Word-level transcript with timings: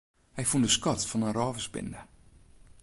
Hy 0.35 0.43
fûn 0.49 0.63
de 0.65 0.69
skat 0.75 1.01
fan 1.09 1.25
in 1.27 1.35
rôversbinde. 1.37 2.01